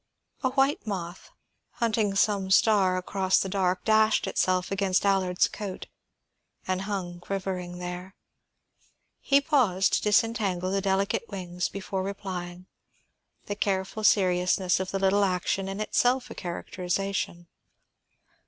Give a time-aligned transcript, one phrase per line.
[0.41, 1.29] A white moth,
[1.73, 5.85] hunting some star across the dark, dashed itself against Allard's coat
[6.67, 8.15] and hung quivering there.
[9.19, 12.65] He paused to disentangle the delicate wings before replying,
[13.45, 17.45] the careful seriousness of the little action in itself a characterization.